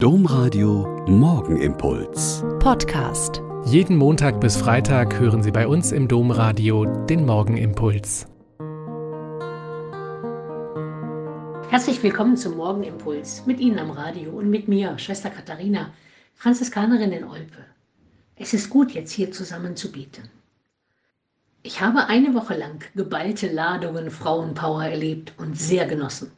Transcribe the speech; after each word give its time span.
Domradio 0.00 1.04
Morgenimpuls. 1.08 2.44
Podcast. 2.60 3.42
Jeden 3.64 3.96
Montag 3.96 4.40
bis 4.40 4.56
Freitag 4.56 5.18
hören 5.18 5.42
Sie 5.42 5.50
bei 5.50 5.66
uns 5.66 5.90
im 5.90 6.06
Domradio 6.06 6.84
den 6.84 7.26
Morgenimpuls. 7.26 8.28
Herzlich 11.68 12.00
willkommen 12.00 12.36
zum 12.36 12.56
Morgenimpuls 12.58 13.44
mit 13.46 13.58
Ihnen 13.58 13.80
am 13.80 13.90
Radio 13.90 14.30
und 14.30 14.48
mit 14.48 14.68
mir, 14.68 14.96
Schwester 15.00 15.30
Katharina, 15.30 15.92
Franziskanerin 16.36 17.10
in 17.10 17.24
Olpe. 17.24 17.64
Es 18.36 18.54
ist 18.54 18.70
gut, 18.70 18.92
jetzt 18.92 19.10
hier 19.10 19.32
zusammen 19.32 19.74
zu 19.74 19.90
beten. 19.90 20.30
Ich 21.64 21.80
habe 21.80 22.06
eine 22.06 22.34
Woche 22.34 22.54
lang 22.54 22.84
geballte 22.94 23.50
Ladungen 23.50 24.12
Frauenpower 24.12 24.84
erlebt 24.84 25.34
und 25.38 25.58
sehr 25.58 25.86
genossen. 25.86 26.30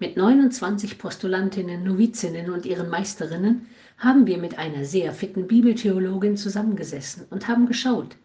Mit 0.00 0.16
29 0.16 0.98
Postulantinnen, 0.98 1.84
Novizinnen 1.84 2.50
und 2.50 2.66
ihren 2.66 2.90
Meisterinnen 2.90 3.68
haben 3.96 4.26
wir 4.26 4.38
mit 4.38 4.58
einer 4.58 4.84
sehr 4.84 5.12
fitten 5.12 5.46
Bibeltheologin 5.46 6.36
zusammengesessen 6.36 7.26
und 7.30 7.46
haben 7.46 7.66
geschaut, 7.66 8.16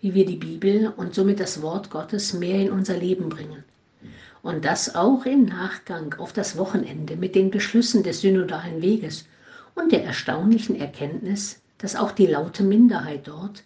wie 0.00 0.14
wir 0.14 0.24
die 0.24 0.36
Bibel 0.36 0.92
und 0.96 1.16
somit 1.16 1.40
das 1.40 1.60
Wort 1.60 1.90
Gottes 1.90 2.34
mehr 2.34 2.62
in 2.62 2.70
unser 2.70 2.96
Leben 2.96 3.30
bringen. 3.30 3.64
Und 4.42 4.64
das 4.64 4.94
auch 4.94 5.26
im 5.26 5.46
Nachgang 5.46 6.14
auf 6.14 6.32
das 6.32 6.56
Wochenende 6.56 7.16
mit 7.16 7.34
den 7.34 7.50
Beschlüssen 7.50 8.04
des 8.04 8.20
synodalen 8.20 8.80
Weges 8.80 9.26
und 9.74 9.90
der 9.90 10.04
erstaunlichen 10.04 10.76
Erkenntnis, 10.76 11.60
dass 11.78 11.96
auch 11.96 12.12
die 12.12 12.28
laute 12.28 12.62
Minderheit 12.62 13.26
dort, 13.26 13.64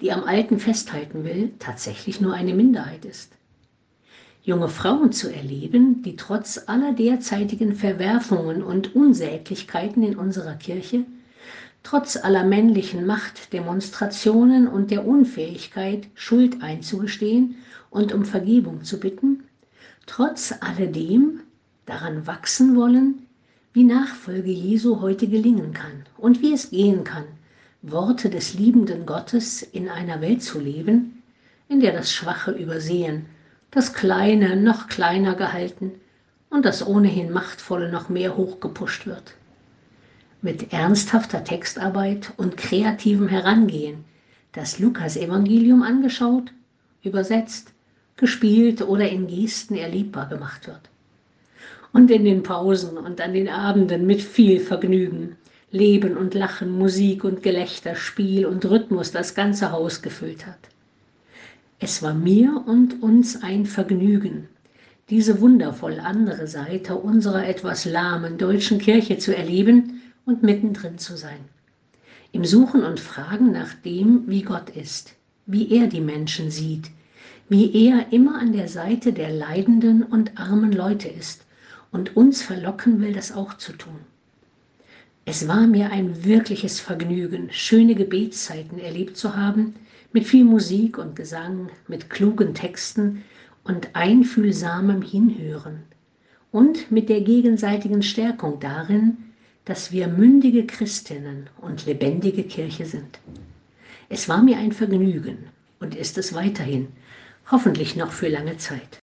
die 0.00 0.10
am 0.10 0.24
Alten 0.24 0.58
festhalten 0.58 1.22
will, 1.24 1.52
tatsächlich 1.58 2.22
nur 2.22 2.32
eine 2.32 2.54
Minderheit 2.54 3.04
ist 3.04 3.30
junge 4.44 4.68
Frauen 4.68 5.10
zu 5.10 5.34
erleben, 5.34 6.02
die 6.02 6.16
trotz 6.16 6.64
aller 6.66 6.92
derzeitigen 6.92 7.74
Verwerfungen 7.74 8.62
und 8.62 8.94
Unsäglichkeiten 8.94 10.02
in 10.02 10.16
unserer 10.16 10.54
Kirche, 10.54 11.04
trotz 11.82 12.16
aller 12.18 12.44
männlichen 12.44 13.06
Machtdemonstrationen 13.06 14.68
und 14.68 14.90
der 14.90 15.06
Unfähigkeit, 15.06 16.08
Schuld 16.14 16.62
einzugestehen 16.62 17.56
und 17.90 18.12
um 18.12 18.26
Vergebung 18.26 18.84
zu 18.84 19.00
bitten, 19.00 19.44
trotz 20.04 20.54
alledem 20.60 21.40
daran 21.86 22.26
wachsen 22.26 22.76
wollen, 22.76 23.26
wie 23.72 23.84
Nachfolge 23.84 24.50
Jesu 24.50 25.00
heute 25.00 25.26
gelingen 25.26 25.72
kann 25.72 26.04
und 26.18 26.42
wie 26.42 26.52
es 26.52 26.68
gehen 26.70 27.02
kann, 27.02 27.24
Worte 27.80 28.28
des 28.28 28.52
liebenden 28.52 29.06
Gottes 29.06 29.62
in 29.62 29.88
einer 29.88 30.20
Welt 30.20 30.42
zu 30.42 30.60
leben, 30.60 31.22
in 31.68 31.80
der 31.80 31.92
das 31.92 32.12
Schwache 32.12 32.50
übersehen 32.50 33.24
das 33.74 33.92
Kleine 33.92 34.56
noch 34.56 34.86
kleiner 34.86 35.34
gehalten 35.34 35.92
und 36.48 36.64
das 36.64 36.86
ohnehin 36.86 37.32
Machtvolle 37.32 37.90
noch 37.90 38.08
mehr 38.08 38.36
hochgepusht 38.36 39.06
wird. 39.06 39.34
Mit 40.42 40.72
ernsthafter 40.72 41.42
Textarbeit 41.42 42.32
und 42.36 42.56
kreativem 42.56 43.26
Herangehen 43.26 44.04
das 44.52 44.78
Lukas-Evangelium 44.78 45.82
angeschaut, 45.82 46.52
übersetzt, 47.02 47.72
gespielt 48.16 48.80
oder 48.82 49.08
in 49.08 49.26
Gesten 49.26 49.74
erlebbar 49.74 50.28
gemacht 50.28 50.68
wird. 50.68 50.82
Und 51.92 52.12
in 52.12 52.24
den 52.24 52.44
Pausen 52.44 52.96
und 52.96 53.20
an 53.20 53.32
den 53.32 53.48
Abenden 53.48 54.06
mit 54.06 54.22
viel 54.22 54.60
Vergnügen, 54.60 55.36
Leben 55.72 56.16
und 56.16 56.34
Lachen, 56.34 56.78
Musik 56.78 57.24
und 57.24 57.42
Gelächter, 57.42 57.96
Spiel 57.96 58.46
und 58.46 58.64
Rhythmus 58.64 59.10
das 59.10 59.34
ganze 59.34 59.72
Haus 59.72 60.00
gefüllt 60.00 60.46
hat. 60.46 60.58
Es 61.80 62.02
war 62.02 62.14
mir 62.14 62.62
und 62.66 63.02
uns 63.02 63.42
ein 63.42 63.66
Vergnügen, 63.66 64.48
diese 65.10 65.40
wundervoll 65.40 65.98
andere 65.98 66.46
Seite 66.46 66.94
unserer 66.96 67.46
etwas 67.46 67.84
lahmen 67.84 68.38
deutschen 68.38 68.78
Kirche 68.78 69.18
zu 69.18 69.36
erleben 69.36 70.00
und 70.24 70.42
mittendrin 70.42 70.98
zu 70.98 71.16
sein. 71.16 71.40
Im 72.32 72.44
Suchen 72.44 72.84
und 72.84 73.00
Fragen 73.00 73.52
nach 73.52 73.74
dem, 73.74 74.22
wie 74.28 74.42
Gott 74.42 74.70
ist, 74.70 75.14
wie 75.46 75.70
er 75.72 75.88
die 75.88 76.00
Menschen 76.00 76.50
sieht, 76.50 76.90
wie 77.48 77.88
er 77.88 78.12
immer 78.12 78.38
an 78.38 78.52
der 78.52 78.68
Seite 78.68 79.12
der 79.12 79.30
leidenden 79.30 80.02
und 80.04 80.38
armen 80.38 80.72
Leute 80.72 81.08
ist 81.08 81.44
und 81.90 82.16
uns 82.16 82.40
verlocken 82.42 83.00
will, 83.00 83.12
das 83.12 83.32
auch 83.32 83.54
zu 83.54 83.72
tun. 83.72 83.98
Es 85.26 85.48
war 85.48 85.66
mir 85.66 85.90
ein 85.90 86.24
wirkliches 86.24 86.80
Vergnügen, 86.80 87.48
schöne 87.50 87.94
Gebetszeiten 87.94 88.78
erlebt 88.78 89.16
zu 89.16 89.36
haben, 89.36 89.74
mit 90.14 90.26
viel 90.26 90.44
Musik 90.44 90.96
und 90.96 91.16
Gesang, 91.16 91.70
mit 91.88 92.08
klugen 92.08 92.54
Texten 92.54 93.24
und 93.64 93.88
einfühlsamem 93.94 95.02
Hinhören 95.02 95.82
und 96.52 96.90
mit 96.92 97.08
der 97.08 97.20
gegenseitigen 97.20 98.00
Stärkung 98.00 98.60
darin, 98.60 99.16
dass 99.64 99.90
wir 99.90 100.06
mündige 100.06 100.66
Christinnen 100.66 101.50
und 101.60 101.84
lebendige 101.86 102.44
Kirche 102.44 102.86
sind. 102.86 103.18
Es 104.08 104.28
war 104.28 104.40
mir 104.40 104.56
ein 104.58 104.70
Vergnügen 104.70 105.48
und 105.80 105.96
ist 105.96 106.16
es 106.16 106.32
weiterhin, 106.32 106.88
hoffentlich 107.50 107.96
noch 107.96 108.12
für 108.12 108.28
lange 108.28 108.56
Zeit. 108.56 109.03